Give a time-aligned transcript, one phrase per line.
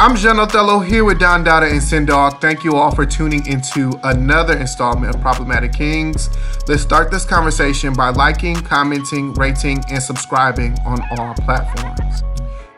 [0.00, 2.40] I'm John Othello here with Don Dada and Sindog.
[2.40, 6.30] Thank you all for tuning into another installment of Problematic Kings.
[6.68, 12.22] Let's start this conversation by liking, commenting, rating, and subscribing on all platforms.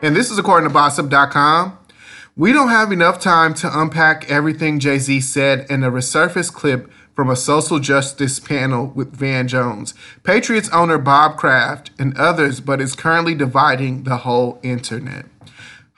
[0.01, 1.77] And this is according to Bossip.com.
[2.35, 6.91] We don't have enough time to unpack everything Jay Z said in a resurfaced clip
[7.13, 9.93] from a social justice panel with Van Jones,
[10.23, 15.25] Patriots owner Bob Kraft, and others, but is currently dividing the whole internet.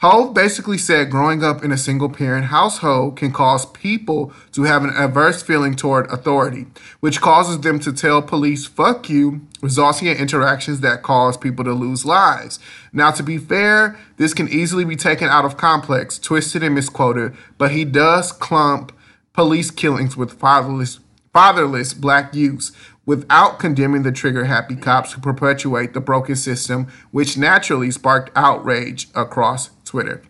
[0.04, 4.84] Hov basically said growing up in a single parent household can cause people to have
[4.84, 6.66] an adverse feeling toward authority,
[7.00, 11.72] which causes them to tell police, fuck you, resulting in interactions that cause people to
[11.72, 12.60] lose lives.
[12.92, 17.34] Now, to be fair, this can easily be taken out of context, twisted, and misquoted,
[17.58, 18.92] but he does clump
[19.32, 21.00] police killings with fatherless,
[21.32, 22.74] fatherless black youths,
[23.06, 29.08] without condemning the trigger happy cops who perpetuate the broken system, which naturally sparked outrage
[29.14, 30.22] across Twitter.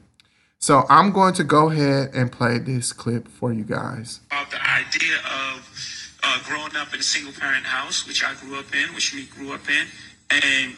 [0.59, 4.21] So I'm going to go ahead and play this clip for you guys.
[4.31, 8.57] About the idea of uh, growing up in a single parent house, which I grew
[8.57, 9.87] up in, which we grew up in,
[10.31, 10.73] and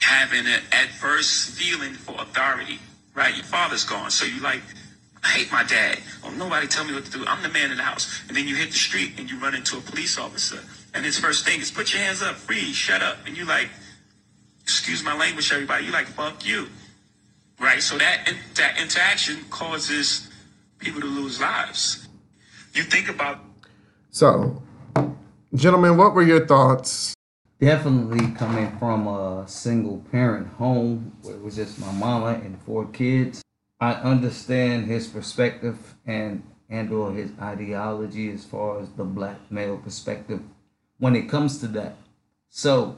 [0.00, 2.78] having an adverse feeling for authority,
[3.14, 3.34] right?
[3.34, 4.60] Your father's gone, so you like,
[5.24, 5.98] I hate my dad.
[6.22, 7.24] Oh, nobody tell me what to do.
[7.26, 8.22] I'm the man in the house.
[8.28, 10.58] And then you hit the street and you run into a police officer.
[10.94, 13.18] And his first thing is, put your hands up, freeze, shut up.
[13.26, 13.68] And you like,
[14.62, 15.86] excuse my language, everybody.
[15.86, 16.68] You like, fuck you.
[17.60, 17.82] Right?
[17.82, 20.30] So that, that interaction causes
[20.78, 22.08] people to lose lives.
[22.74, 23.40] You think about.
[24.10, 24.62] So,
[25.54, 27.14] gentlemen, what were your thoughts?
[27.60, 32.86] Definitely coming from a single parent home where it was just my mama and four
[32.86, 33.42] kids.
[33.80, 39.76] I understand his perspective and and or his ideology as far as the black male
[39.76, 40.40] perspective
[41.04, 41.96] when it comes to that.
[42.48, 42.96] So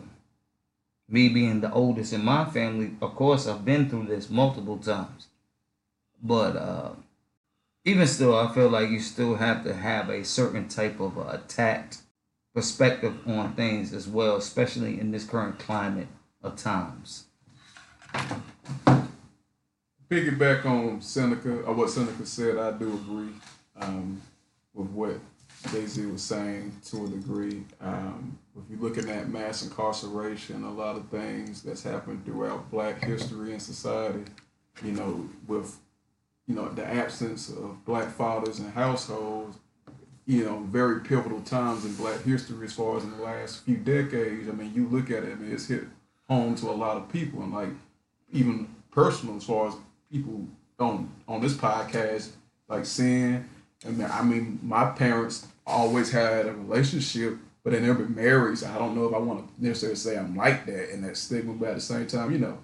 [1.09, 5.27] me being the oldest in my family, of course I've been through this multiple times.
[6.23, 6.91] But uh
[7.85, 11.39] even still I feel like you still have to have a certain type of uh,
[11.49, 11.99] tact
[12.55, 16.09] perspective on things as well, especially in this current climate
[16.45, 17.25] of times
[20.09, 23.33] piggyback on Seneca or what Seneca said, I do agree
[23.81, 24.23] um,
[24.73, 25.19] with what
[25.73, 27.65] Jay Z was saying to a degree.
[27.81, 33.03] Um, if you're looking at mass incarceration, a lot of things that's happened throughout Black
[33.03, 34.25] history and society,
[34.85, 35.77] you know, with
[36.47, 39.59] you know the absence of Black fathers and households,
[40.27, 43.77] you know, very pivotal times in Black history as far as in the last few
[43.77, 44.49] decades.
[44.49, 45.85] I mean, you look at it, I mean, it's hit
[46.29, 47.71] home to a lot of people, and like
[48.33, 49.75] even personal as far as
[50.11, 50.47] people
[50.79, 52.31] on on this podcast
[52.69, 53.49] like saying,
[53.85, 58.59] I mean, I mean, my parents always had a relationship, but they never married.
[58.59, 61.17] So I don't know if I want to necessarily say I'm like that and that
[61.17, 62.59] stigma, but at the same time, you know,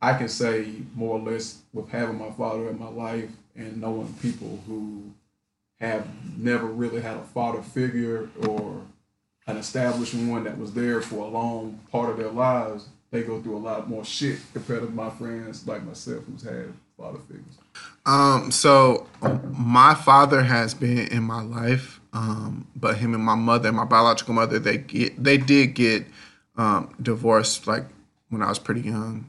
[0.00, 4.12] I can say more or less with having my father in my life and knowing
[4.14, 5.12] people who
[5.78, 6.06] have
[6.38, 8.82] never really had a father figure or
[9.46, 13.40] an established one that was there for a long part of their lives they go
[13.42, 17.58] through a lot more shit compared to my friends like myself who's had father figures.
[18.06, 19.06] Um, so
[19.52, 24.34] my father has been in my life, um, but him and my mother, my biological
[24.34, 26.06] mother, they get they did get
[26.56, 27.86] um, divorced like
[28.28, 29.26] when I was pretty young.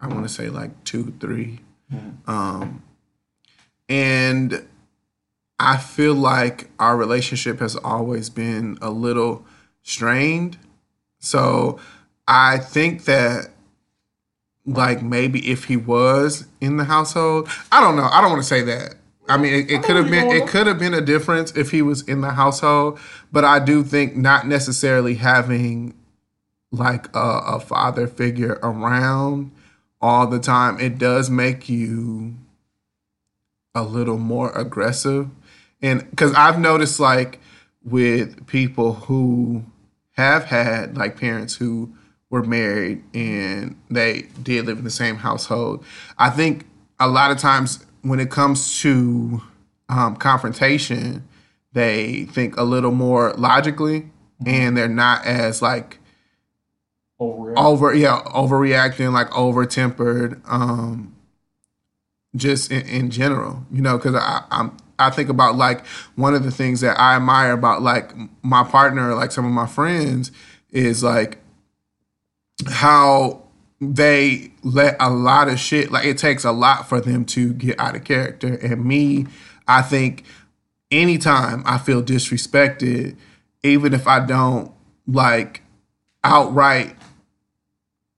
[0.00, 1.60] I want to say like two, three,
[1.92, 2.30] mm-hmm.
[2.30, 2.82] um,
[3.88, 4.66] and
[5.58, 9.46] I feel like our relationship has always been a little
[9.82, 10.58] strained.
[11.20, 11.78] So
[12.26, 13.53] I think that
[14.66, 18.08] like maybe if he was in the household, I don't know.
[18.10, 18.96] I don't want to say that.
[19.28, 21.82] I mean, it, it could have been it could have been a difference if he
[21.82, 22.98] was in the household,
[23.32, 25.94] but I do think not necessarily having
[26.70, 29.52] like a, a father figure around
[30.00, 32.34] all the time, it does make you
[33.74, 35.28] a little more aggressive.
[35.80, 37.40] And because I've noticed like
[37.82, 39.64] with people who
[40.12, 41.94] have had like parents who
[42.34, 45.84] were married and they did live in the same household.
[46.18, 46.66] I think
[46.98, 49.40] a lot of times when it comes to
[49.88, 51.22] um, confrontation,
[51.74, 54.48] they think a little more logically mm-hmm.
[54.48, 56.00] and they're not as like
[57.20, 61.14] over yeah overreacting like over tempered um
[62.34, 65.84] just in, in general you know because i i'm I think about like
[66.14, 69.66] one of the things that I admire about like my partner, like some of my
[69.66, 70.30] friends,
[70.70, 71.38] is like
[72.68, 73.42] how
[73.80, 77.78] they let a lot of shit like it takes a lot for them to get
[77.78, 78.54] out of character.
[78.54, 79.26] And me
[79.66, 80.24] i think
[80.90, 83.16] anytime i feel disrespected
[83.62, 84.70] even if i don't
[85.06, 85.62] like
[86.22, 86.96] outright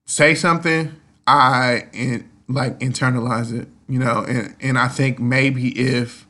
[0.05, 0.95] say something
[1.27, 6.27] i in, like internalize it you know, and and I think maybe if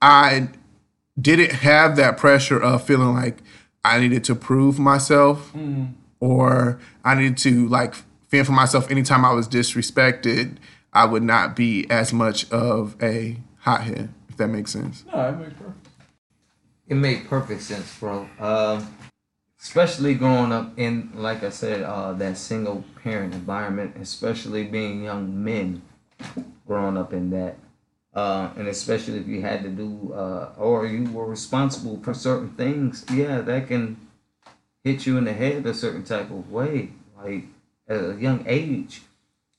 [0.00, 0.48] I
[1.20, 3.38] didn't have that pressure of feeling like
[3.84, 5.92] I needed to prove myself mm.
[6.22, 7.96] Or I needed to like
[8.28, 10.56] fend for myself anytime I was disrespected,
[10.92, 15.04] I would not be as much of a hothead, if that makes sense.
[15.12, 15.88] No, it makes perfect.
[16.86, 18.28] It made perfect sense, bro.
[18.38, 18.94] Um,
[19.60, 25.42] especially growing up in, like I said, uh, that single parent environment, especially being young
[25.42, 25.82] men
[26.68, 27.56] growing up in that.
[28.14, 32.50] Uh, and especially if you had to do, uh, or you were responsible for certain
[32.50, 33.96] things, yeah, that can
[34.84, 36.90] hit you in the head a certain type of way.
[37.16, 37.44] Like
[37.88, 39.02] at a young age,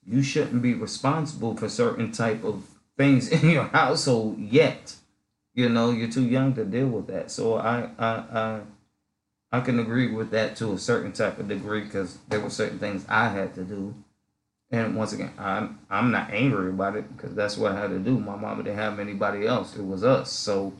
[0.05, 2.65] you shouldn't be responsible for certain type of
[2.97, 4.95] things in your household yet.
[5.53, 7.31] You know, you're too young to deal with that.
[7.31, 8.59] So I I I,
[9.51, 12.79] I can agree with that to a certain type of degree because there were certain
[12.79, 13.93] things I had to do.
[14.71, 17.99] And once again, I'm I'm not angry about it because that's what I had to
[17.99, 18.19] do.
[18.19, 20.31] My mama didn't have anybody else; it was us.
[20.31, 20.73] So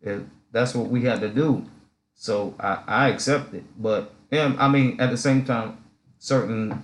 [0.00, 0.22] it,
[0.52, 1.66] that's what we had to do.
[2.14, 3.64] So I, I accept it.
[3.78, 5.78] But yeah, I mean, at the same time,
[6.18, 6.82] certain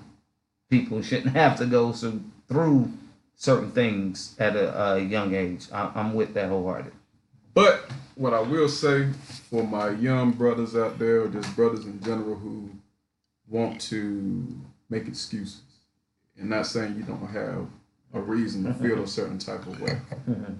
[0.68, 2.92] people shouldn't have to go so, through
[3.34, 5.66] certain things at a, a young age.
[5.72, 6.92] I, I'm with that wholehearted.
[7.54, 9.08] But what I will say
[9.50, 12.70] for my young brothers out there, or just brothers in general who
[13.48, 14.46] want to
[14.88, 15.62] make excuses,
[16.38, 17.66] and not saying you don't have
[18.12, 20.00] a reason to feel a certain type of way,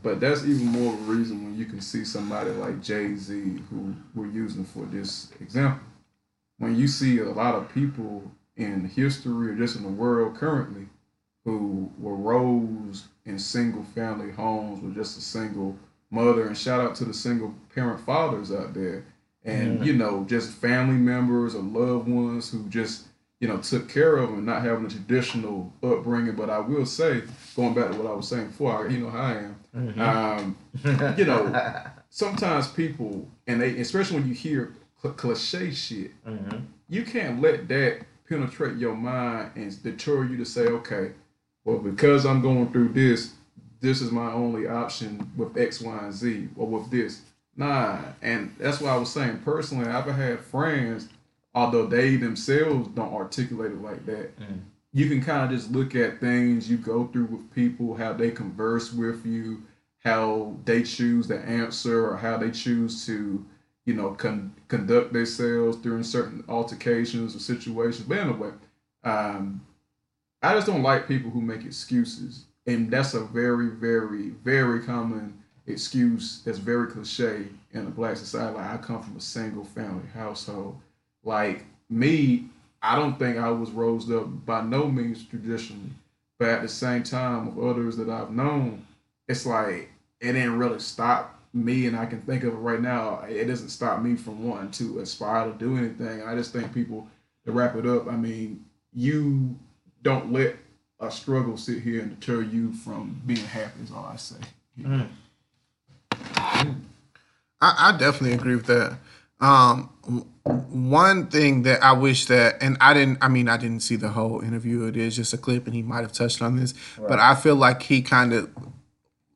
[0.03, 3.35] but that's even more of a reason when you can see somebody like Jay Z,
[3.71, 5.87] who we're using for this example.
[6.59, 10.87] When you see a lot of people in history or just in the world currently
[11.45, 15.77] who were rose in single family homes with just a single
[16.11, 19.05] mother and shout out to the single parent fathers out there
[19.45, 19.87] and mm.
[19.87, 23.07] you know just family members or loved ones who just
[23.41, 26.37] you know took care of them not having a traditional upbringing.
[26.37, 27.23] But i will say
[27.57, 29.57] going back to what i was saying before I, you know how i am.
[30.01, 30.57] Um,
[31.19, 36.11] you know sometimes people and they especially when you hear cl- cliche shit
[36.89, 41.13] you can't let that penetrate your mind and deter you to say okay
[41.65, 43.35] well because i'm going through this
[43.81, 47.23] this is my only option with X, Y, and Z, or with this.
[47.57, 51.09] Nah, and that's why I was saying personally, I've had friends,
[51.55, 54.31] although they themselves don't articulate it like that.
[54.93, 58.31] You can kind of just look at things you go through with people, how they
[58.31, 59.63] converse with you,
[60.05, 63.45] how they choose to answer, or how they choose to,
[63.85, 68.07] you know, con- conduct themselves during certain altercations or situations.
[68.07, 68.51] But anyway,
[69.05, 69.65] um,
[70.43, 72.47] I just don't like people who make excuses.
[72.67, 75.35] And that's a very, very, very common
[75.67, 78.57] excuse that's very cliche in the black society.
[78.57, 80.81] Like, I come from a single family household.
[81.25, 82.47] Like, me,
[82.83, 85.91] I don't think I was raised up by no means traditionally.
[86.39, 88.87] But at the same time, with others that I've known,
[89.29, 89.91] it's like
[90.21, 91.87] it didn't really stop me.
[91.87, 93.21] And I can think of it right now.
[93.29, 96.23] It doesn't stop me from wanting to aspire to do anything.
[96.23, 97.07] I just think people,
[97.45, 98.65] to wrap it up, I mean,
[98.95, 99.55] you
[100.03, 100.57] don't let
[100.99, 103.83] a struggle sit here and deter you from being happy.
[103.83, 104.37] Is all I say.
[107.61, 108.99] I, I definitely agree with that.
[109.41, 113.81] Um, w- one thing that I wish that, and I didn't, I mean, I didn't
[113.81, 114.87] see the whole interview.
[114.87, 117.57] It is just a clip, and he might have touched on this, but I feel
[117.57, 118.51] like he kind of,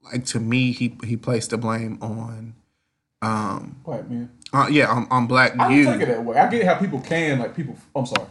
[0.04, 2.54] like to me, he he placed the blame on,
[3.22, 4.30] um, man.
[4.52, 6.36] uh, yeah, on, on black I don't take it that way.
[6.36, 7.76] I get how people can like people.
[7.94, 8.26] I'm sorry.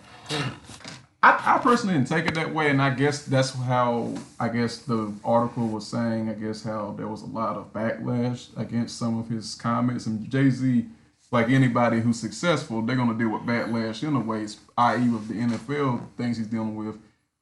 [1.23, 4.79] I, I personally didn't take it that way, and I guess that's how I guess
[4.79, 6.29] the article was saying.
[6.29, 10.29] I guess how there was a lot of backlash against some of his comments, and
[10.29, 10.85] Jay Z,
[11.33, 15.33] like anybody who's successful, they're gonna deal with backlash in a ways, i.e., with the
[15.33, 16.97] NFL things he's dealing with.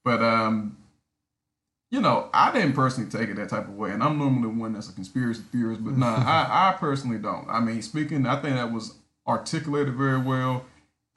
[0.05, 0.77] But um,
[1.91, 4.71] you know, I didn't personally take it that type of way, and I'm normally one
[4.74, 7.45] that's a conspiracy theorist, but nah, I, I personally don't.
[7.50, 8.95] I mean, speaking, I think that was
[9.27, 10.65] articulated very well,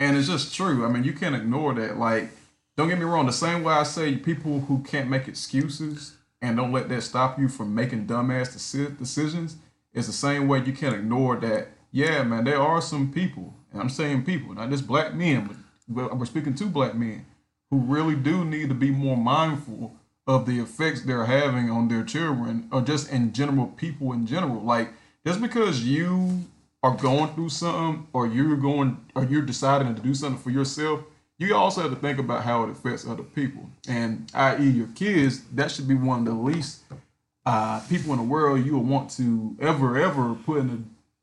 [0.01, 0.85] and it's just true.
[0.85, 1.97] I mean, you can't ignore that.
[1.97, 2.31] Like,
[2.77, 3.27] don't get me wrong.
[3.27, 7.39] The same way I say people who can't make excuses and don't let that stop
[7.39, 9.59] you from making dumbass deci- decisions
[9.93, 11.69] is the same way you can't ignore that.
[11.95, 16.19] Yeah, man, there are some people, and I'm saying people, not just black men, but
[16.19, 17.25] we're speaking to black men
[17.71, 19.95] who really do need to be more mindful
[20.27, 24.61] of the effects they're having on their children or just in general people in general.
[24.61, 24.89] Like
[25.25, 26.43] just because you
[26.83, 31.01] are going through something or you're going or you're deciding to do something for yourself
[31.39, 33.71] you also have to think about how it affects other people.
[33.89, 36.83] And i.e your kids that should be one of the least
[37.47, 40.79] uh, people in the world you would want to ever ever put in a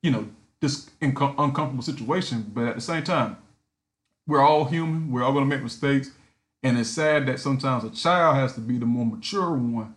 [0.06, 0.28] you know
[0.62, 3.38] this inco- uncomfortable situation but at the same time
[4.28, 5.12] we're all human.
[5.12, 6.12] We're all going to make mistakes.
[6.64, 9.96] And it's sad that sometimes a child has to be the more mature one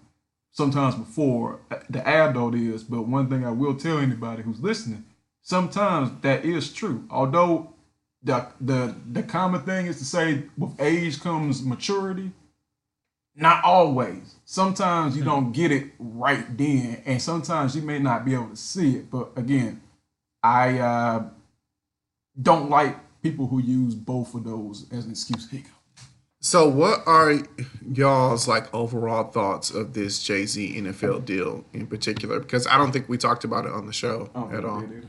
[0.51, 2.83] sometimes before the adult is.
[2.83, 5.05] But one thing I will tell anybody who's listening,
[5.43, 7.05] sometimes that is true.
[7.11, 7.75] Although
[8.23, 12.33] the the the common thing is to say with age comes maturity.
[13.37, 14.37] Not always.
[14.45, 15.29] Sometimes you hmm.
[15.29, 19.11] don't get it right then, and sometimes you may not be able to see it.
[19.11, 19.83] But again,
[20.45, 21.25] I uh,
[22.41, 25.49] don't like people who use both of those as an excuse.
[25.51, 25.63] Here.
[26.39, 27.41] So, what are
[27.91, 32.41] y'all's like overall thoughts of this Jay Z NFL deal in particular?
[32.41, 34.83] Because I don't think we talked about it on the show at all.
[34.83, 35.05] what it is.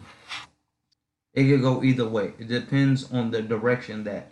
[1.34, 2.32] It could go either way.
[2.40, 4.32] It depends on the direction that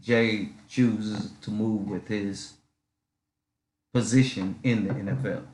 [0.00, 2.54] Jay chooses to move with his
[3.94, 5.44] position in the NFL.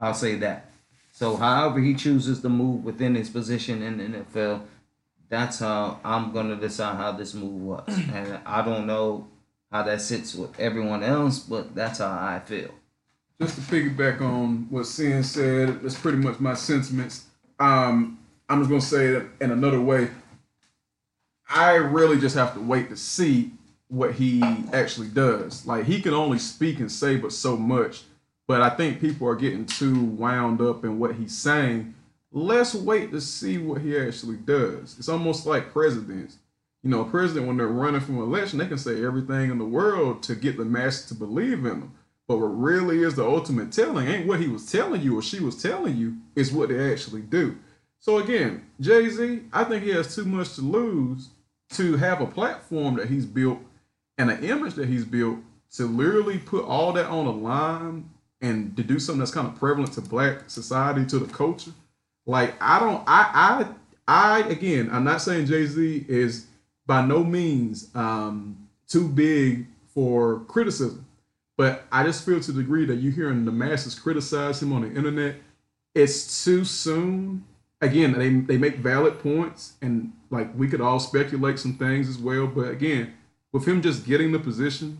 [0.00, 0.70] I'll say that.
[1.16, 4.60] So, however he chooses to move within his position in the NFL,
[5.30, 7.88] that's how I'm gonna decide how this move was.
[8.12, 9.26] And I don't know
[9.72, 12.68] how that sits with everyone else, but that's how I feel.
[13.40, 17.24] just to piggyback on what Sin said, that's pretty much my sentiments.
[17.58, 18.18] Um,
[18.50, 20.10] I'm just gonna say it in another way.
[21.48, 23.52] I really just have to wait to see
[23.88, 25.64] what he actually does.
[25.64, 28.02] Like he can only speak and say but so much.
[28.46, 31.94] But I think people are getting too wound up in what he's saying.
[32.32, 34.96] Let's wait to see what he actually does.
[34.98, 36.38] It's almost like presidents.
[36.82, 39.64] You know, a president when they're running from election, they can say everything in the
[39.64, 41.94] world to get the masses to believe in them.
[42.28, 45.40] But what really is the ultimate telling ain't what he was telling you or she
[45.40, 47.56] was telling you, is what they actually do.
[47.98, 51.30] So again, Jay Z, I think he has too much to lose
[51.70, 53.58] to have a platform that he's built
[54.18, 55.38] and an image that he's built
[55.72, 58.08] to literally put all that on the line
[58.40, 61.72] and to do something that's kind of prevalent to black society, to the culture.
[62.26, 63.66] Like I don't I
[64.08, 66.46] I I again, I'm not saying Jay-Z is
[66.86, 71.06] by no means um too big for criticism.
[71.56, 74.82] But I just feel to the degree that you're hearing the masses criticize him on
[74.82, 75.36] the internet,
[75.94, 77.44] it's too soon.
[77.80, 82.18] Again, they they make valid points, and like we could all speculate some things as
[82.18, 82.46] well.
[82.46, 83.14] But again,
[83.52, 84.98] with him just getting the position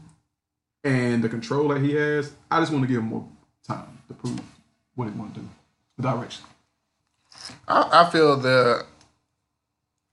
[0.86, 3.26] and the control that he has, I just want to give him more
[3.66, 4.40] time to prove
[4.94, 5.48] what he want to do,
[5.96, 6.44] the direction.
[7.66, 8.86] I, I feel the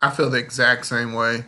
[0.01, 1.45] I feel the exact same way.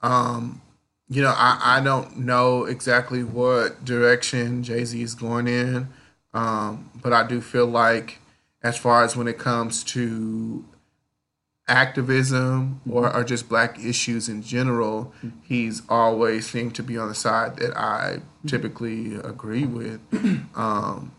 [0.00, 0.62] Um,
[1.08, 5.88] you know, I, I don't know exactly what direction Jay Z is going in,
[6.32, 8.18] um, but I do feel like,
[8.62, 10.64] as far as when it comes to
[11.68, 17.14] activism or, or just black issues in general, he's always seemed to be on the
[17.14, 20.00] side that I typically agree with.
[20.54, 21.12] Um,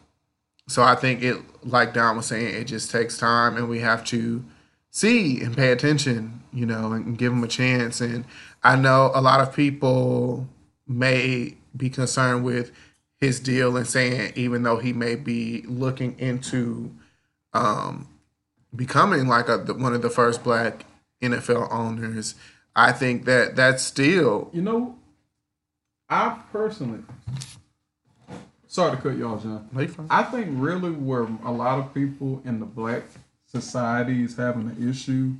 [0.68, 4.04] so I think it, like Don was saying, it just takes time, and we have
[4.06, 4.44] to
[4.92, 8.02] see and pay attention, you know, and give him a chance.
[8.02, 8.26] And
[8.64, 10.48] I know a lot of people
[10.88, 12.72] may be concerned with
[13.18, 16.92] his deal and saying, even though he may be looking into
[17.54, 18.08] um,
[18.76, 20.86] becoming like a, the, one of the first black
[21.22, 22.36] NFL owners,
[22.76, 24.96] I think that that's still You know,
[26.10, 27.04] I personally,
[28.68, 29.68] sorry to cut you off, John.
[29.72, 30.08] No, you're fine.
[30.10, 33.04] I think really where a lot of people in the black
[33.46, 35.34] society is having an issue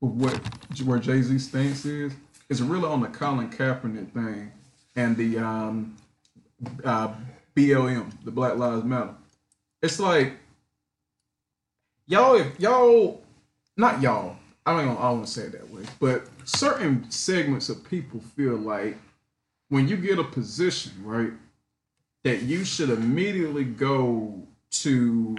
[0.00, 2.12] with what where Jay Z stance is
[2.48, 4.52] is really on the Colin Kaepernick thing
[4.96, 5.96] and the um,
[6.84, 7.12] uh,
[7.56, 9.14] BLM, the Black Lives Matter.
[9.82, 10.34] It's like
[12.08, 13.22] y'all, if y'all,
[13.76, 14.36] not y'all.
[14.66, 18.20] I don't, I don't want to say it that way, but certain segments of people
[18.20, 18.98] feel like
[19.70, 21.32] when you get a position, right,
[22.24, 24.34] that you should immediately go
[24.70, 25.36] to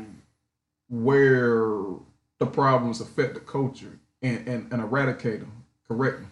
[0.89, 1.83] where
[2.39, 6.31] the problems affect the culture and, and, and eradicate them, correct them.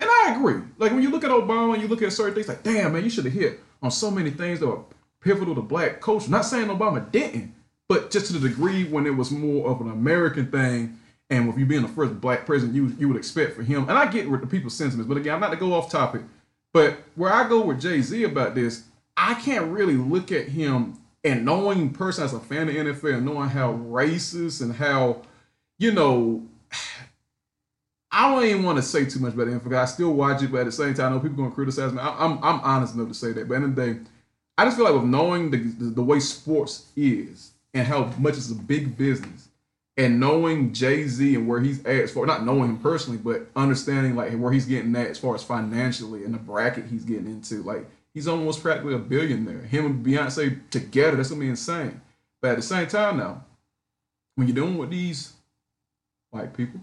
[0.00, 0.60] And I agree.
[0.76, 3.04] Like when you look at Obama and you look at certain things, like, damn, man,
[3.04, 4.82] you should have hit on so many things that were
[5.20, 6.30] pivotal to black culture.
[6.30, 7.54] Not saying Obama didn't,
[7.88, 10.98] but just to the degree when it was more of an American thing.
[11.30, 13.88] And with you being the first black president, you you would expect for him.
[13.88, 16.22] And I get with the people's sentiments, but again, I'm not to go off topic.
[16.72, 18.84] But where I go with Jay Z about this,
[19.16, 23.48] I can't really look at him and knowing person as a fan of NFL, knowing
[23.48, 25.22] how racist and how,
[25.78, 26.46] you know,
[28.12, 29.76] I don't even want to say too much about NFL.
[29.76, 31.92] I still watch it, but at the same time, I know people going to criticize
[31.92, 32.00] me.
[32.00, 33.48] I, I'm I'm honest enough to say that.
[33.48, 34.00] But of the day,
[34.58, 38.36] I just feel like with knowing the, the the way sports is and how much
[38.36, 39.48] it's a big business,
[39.96, 43.48] and knowing Jay Z and where he's at as far not knowing him personally, but
[43.54, 47.26] understanding like where he's getting at as far as financially and the bracket he's getting
[47.26, 49.62] into, like he's almost practically a billionaire.
[49.62, 52.00] Him and Beyonce together, that's gonna be insane.
[52.40, 53.44] But at the same time, now,
[54.34, 55.32] when you're dealing with these
[56.30, 56.80] white people,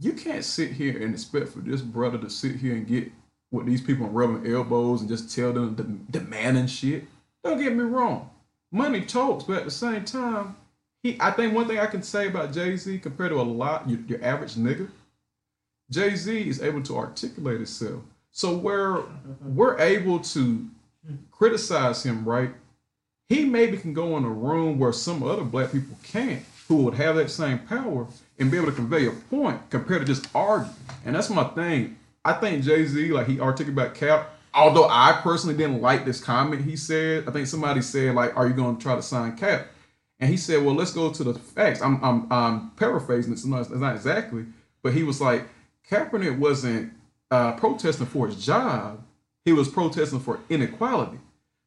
[0.00, 3.12] you can't sit here and expect for this brother to sit here and get
[3.50, 5.84] with these people and rubbing elbows and just tell them the
[6.18, 7.04] demanding shit.
[7.44, 8.30] Don't get me wrong.
[8.74, 10.56] Money talks, but at the same time,
[11.02, 11.16] he.
[11.20, 14.00] I think one thing I can say about Jay Z compared to a lot your,
[14.00, 14.88] your average nigga,
[15.90, 18.02] Jay Z is able to articulate himself.
[18.32, 19.02] So where
[19.40, 20.66] we're able to
[21.30, 22.50] criticize him, right?
[23.28, 26.94] He maybe can go in a room where some other black people can't, who would
[26.94, 28.06] have that same power
[28.38, 30.72] and be able to convey a point compared to just argue.
[31.04, 31.96] And that's my thing.
[32.24, 36.22] I think Jay Z, like he articulated about Cap, although I personally didn't like this
[36.22, 37.28] comment he said.
[37.28, 39.66] I think somebody said like, "Are you going to try to sign Cap?"
[40.20, 43.48] And he said, "Well, let's go to the facts." I'm I'm, I'm paraphrasing it, so
[43.48, 44.46] no, it's not exactly,
[44.82, 45.48] but he was like,
[45.90, 46.92] Kaepernick wasn't
[47.30, 49.02] uh, protesting for his job;
[49.44, 51.18] he was protesting for inequality.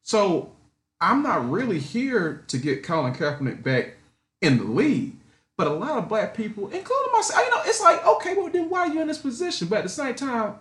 [0.02, 0.52] So
[1.00, 3.94] I'm not really here to get Colin Kaepernick back
[4.40, 5.14] in the league.
[5.56, 8.70] But a lot of black people, including myself, you know, it's like, okay, well, then
[8.70, 9.66] why are you in this position?
[9.66, 10.54] But at the same time,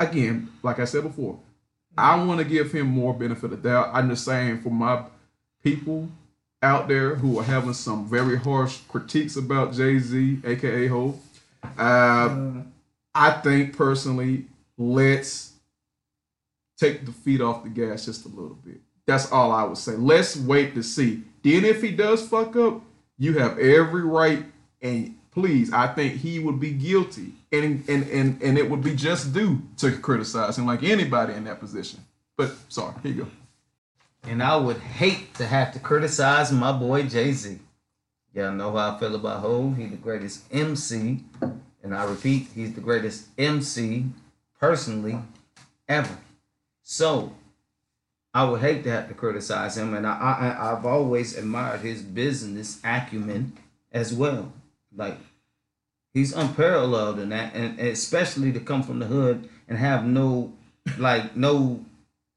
[0.00, 1.38] again, like I said before,
[1.96, 3.90] I want to give him more benefit of doubt.
[3.92, 5.04] I'm just saying for my
[5.62, 6.08] people
[6.62, 11.18] out there who are having some very harsh critiques about Jay Z, aka Ho,
[11.78, 12.52] uh,
[13.14, 14.46] I think personally,
[14.78, 15.52] let's
[16.78, 18.80] take the feet off the gas just a little bit.
[19.06, 19.92] That's all I would say.
[19.92, 21.22] Let's wait to see.
[21.42, 22.82] Then if he does fuck up,
[23.18, 24.44] you have every right
[24.80, 27.32] and please, I think he would be guilty.
[27.52, 31.44] And and and, and it would be just due to criticize him like anybody in
[31.44, 32.00] that position.
[32.36, 33.28] But sorry, here you go.
[34.24, 37.58] And I would hate to have to criticize my boy Jay Z.
[38.34, 39.70] Y'all know how I feel about Ho.
[39.70, 41.20] He's the greatest MC.
[41.82, 44.04] And I repeat, he's the greatest MC
[44.60, 45.18] personally
[45.88, 46.16] ever.
[46.82, 47.32] So
[48.32, 49.94] I would hate to have to criticize him.
[49.94, 53.54] And I, I I've always admired his business acumen
[53.90, 54.52] as well.
[54.94, 55.16] Like
[56.14, 60.52] he's unparalleled in that, and especially to come from the hood and have no
[60.98, 61.84] like no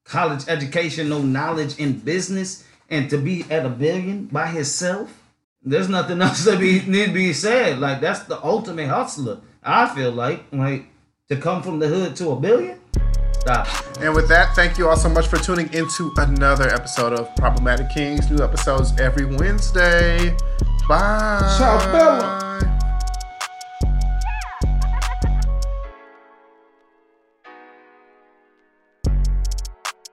[0.05, 5.19] college education, no knowledge in business, and to be at a billion by himself.
[5.61, 7.79] There's nothing else that be need to be said.
[7.79, 9.39] Like that's the ultimate hustler.
[9.63, 10.85] I feel like like
[11.29, 12.79] to come from the hood to a billion.
[13.39, 13.67] Stop.
[13.99, 17.89] And with that, thank you all so much for tuning into another episode of Problematic
[17.89, 18.29] Kings.
[18.31, 20.35] New episodes every Wednesday.
[20.87, 21.55] Bye.
[21.57, 22.42] Ciao, Bella.